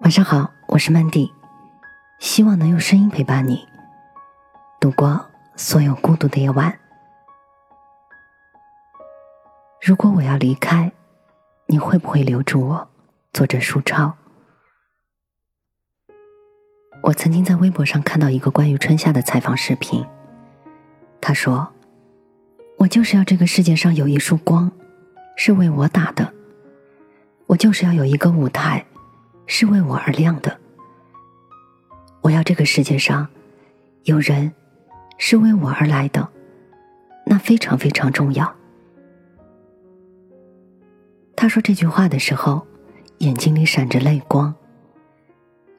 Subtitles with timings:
[0.00, 1.32] 晚上好，我是曼蒂，
[2.18, 3.66] 希望能用声音陪伴你
[4.78, 5.26] 度过
[5.56, 6.78] 所有孤独的夜晚。
[9.80, 10.92] 如果我要离开，
[11.64, 12.88] 你会不会留住我？
[13.32, 14.14] 作者舒超。
[17.02, 20.04] 我曾经在微博上看到一个关于春夏的采访视频，
[21.22, 21.72] 他说
[22.76, 24.70] ：“我就是要这个世界上有一束光，
[25.36, 26.26] 是为我打的；
[27.46, 28.84] 我就是要有一个舞台。”
[29.46, 30.58] 是为我而亮的。
[32.22, 33.26] 我要这个世界上
[34.04, 34.52] 有人
[35.18, 36.28] 是为我而来的，
[37.24, 38.54] 那非常非常重要。
[41.36, 42.66] 他说这句话的时候，
[43.18, 44.54] 眼睛里闪着泪光。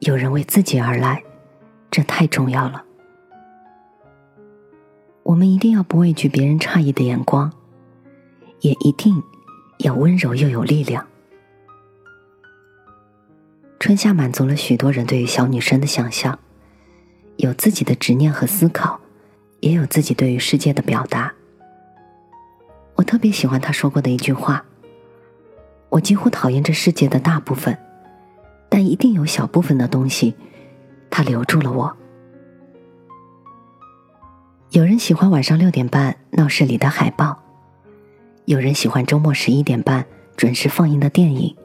[0.00, 1.22] 有人为自己而来，
[1.90, 2.84] 这太重要了。
[5.24, 7.52] 我们一定要不畏惧别人诧异的眼光，
[8.60, 9.20] 也一定
[9.78, 11.04] 要温柔又有力量。
[13.80, 16.36] 春夏满足了许多人对于小女生的想象，
[17.36, 19.00] 有自己的执念和思考，
[19.60, 21.32] 也有自己对于世界的表达。
[22.96, 24.64] 我特别喜欢他说过的一句话
[25.90, 27.78] ：“我几乎讨厌这世界的大部分，
[28.68, 30.34] 但一定有小部分的东西，
[31.08, 31.96] 它留住了我。”
[34.70, 37.40] 有人喜欢晚上六点半闹市里的海报，
[38.46, 40.04] 有人喜欢周末十一点半
[40.36, 41.56] 准时放映的电影，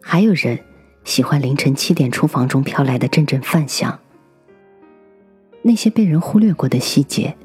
[0.00, 0.58] 还有人。
[1.06, 4.00] 喜欢凌晨七点厨房中飘来的阵阵饭香。
[5.62, 7.36] 那些被人忽略过的细节，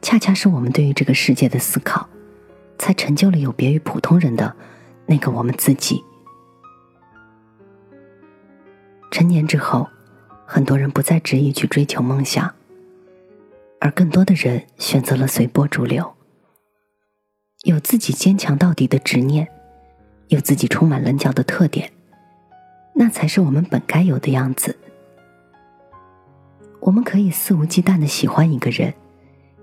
[0.00, 2.08] 恰恰是我们对于这个世界的思考，
[2.78, 4.56] 才成就了有别于普通人的
[5.04, 6.02] 那个我们自己。
[9.10, 9.86] 成年之后，
[10.46, 12.54] 很多人不再执意去追求梦想，
[13.78, 16.14] 而更多的人选择了随波逐流，
[17.64, 19.48] 有自己坚强到底的执念，
[20.28, 21.92] 有自己充满棱角的特点。
[22.94, 24.76] 那才是我们本该有的样子。
[26.80, 28.92] 我们可以肆无忌惮的喜欢一个人，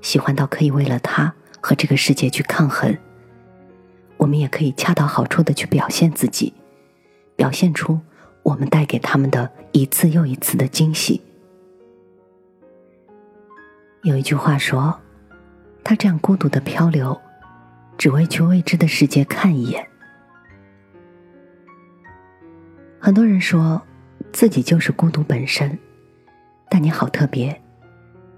[0.02, 2.98] 喜欢到可以为了他和这个世界去抗衡。
[4.18, 6.54] 我们也可以恰到好处的去表现自己，
[7.36, 8.00] 表现出
[8.44, 11.22] 我们带给他们的一次又一次的惊喜。
[14.04, 14.98] 有一句话说
[15.84, 17.20] ：“他这样孤独的漂流，
[17.98, 19.86] 只为去未知的世界看一眼。”
[23.10, 23.82] 很多人说
[24.32, 25.80] 自己就是孤独本身，
[26.70, 27.60] 但你好特别，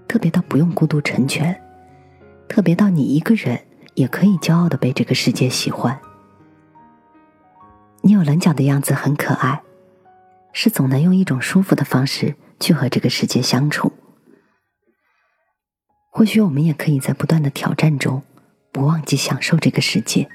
[0.08, 1.54] 特别到不用孤独成全，
[2.48, 3.60] 特别到你一个人
[3.92, 6.00] 也可以骄傲的被这个世界喜欢。
[8.00, 9.62] 你有棱角的样子很可爱，
[10.54, 13.92] 是总能用一种舒服的方式去和这个世界相处。
[16.08, 18.22] 或许我们也可以在不断的挑战中，
[18.72, 20.26] 不忘记享受这个世界。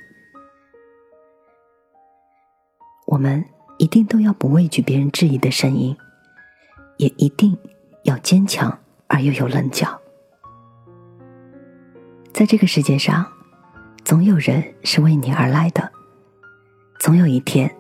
[3.08, 3.44] 我们。
[3.77, 5.95] 一定都要不畏惧别人质疑的声音，
[6.97, 7.55] 也一定
[8.03, 10.01] 要坚强而又有棱角。
[12.33, 13.31] 在这个世界上，
[14.03, 15.91] 总有人是为你而来的，
[16.99, 17.75] 总有一天，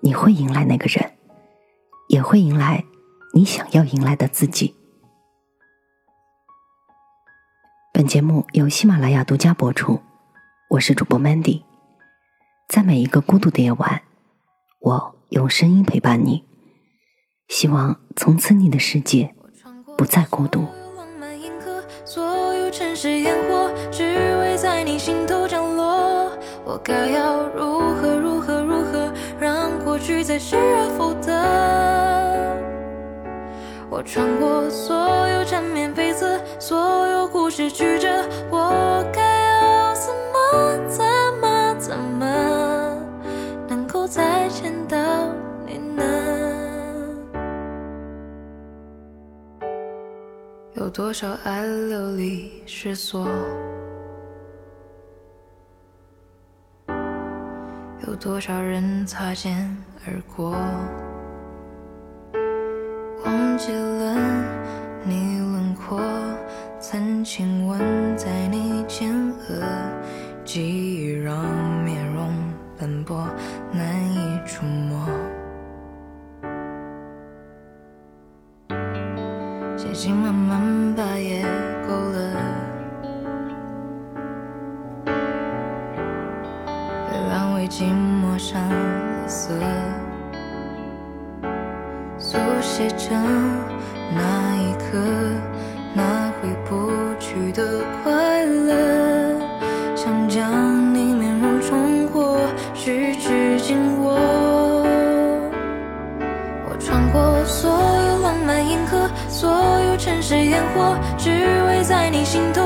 [0.00, 1.12] 你会迎来那个人，
[2.08, 2.84] 也会迎来
[3.32, 4.74] 你想要迎来的自己。
[7.90, 10.00] 本节目由喜马拉雅独家播出，
[10.68, 11.62] 我是主播 Mandy，
[12.68, 14.02] 在每一个孤独的夜晚，
[14.80, 15.21] 我。
[15.32, 16.44] 用声音陪伴你，
[17.48, 19.34] 希望从此你的世界
[19.96, 20.66] 不再孤独。
[22.04, 24.02] 所有城市烟火，只
[24.40, 26.30] 为在你心头降落。
[26.66, 29.10] 我该要如何如何如何，
[29.40, 31.32] 让过去再失而复得？
[33.88, 34.94] 我穿过所
[35.28, 39.31] 有缠绵悱恻，所有故事曲折，我该。
[50.92, 53.26] 多少爱流离失所？
[58.06, 60.50] 有多少人擦肩而过？
[63.24, 64.14] 忘记了
[65.06, 65.98] 你轮廓，
[66.78, 67.80] 曾亲吻
[68.14, 69.10] 在你前
[69.48, 69.64] 额，
[70.44, 71.42] 记忆让
[71.84, 72.30] 面容
[72.78, 73.26] 斑驳，
[87.72, 89.48] 寂寞上了色
[92.18, 93.16] 速写着
[94.14, 94.98] 那一刻
[95.94, 99.40] 那回不去的快乐
[99.96, 102.38] 想将你面容重获
[102.74, 104.18] 十指紧握
[106.68, 111.30] 我穿过所有浪漫银河所有城市烟火只
[111.68, 112.61] 为在你心头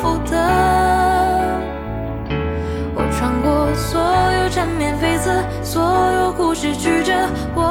[0.00, 0.34] 负责
[2.94, 7.12] 我穿过所有缠绵悱恻所有故事曲折
[7.54, 7.69] 我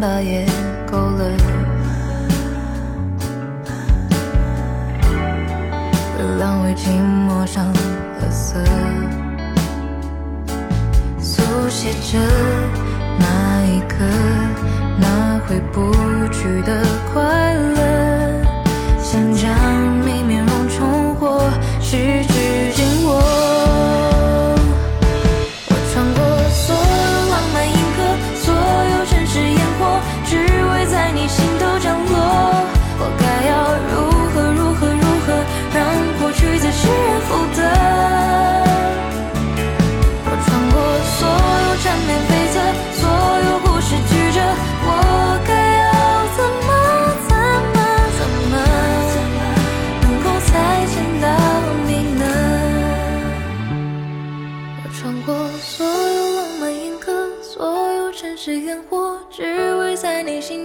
[0.00, 0.46] 把夜
[0.88, 1.28] 勾勒，
[6.16, 6.88] 月亮为寂
[7.26, 8.60] 寞上了色，
[11.18, 12.18] 速写着
[13.18, 13.96] 那一刻
[15.00, 15.92] 那回不
[16.32, 17.77] 去的快乐。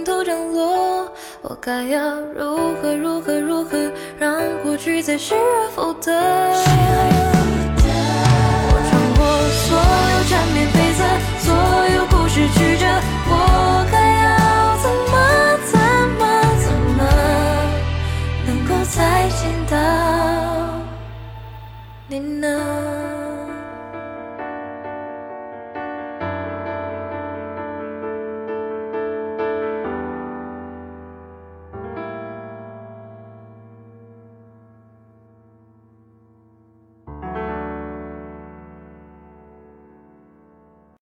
[0.04, 1.10] 头降落，
[1.40, 6.12] 我该要如何如何如何让过去再失而复得？
[8.66, 9.24] 我穿过
[9.64, 9.74] 所
[10.12, 11.02] 有缠绵悱恻，
[11.40, 11.48] 所
[11.96, 12.84] 有故事曲折。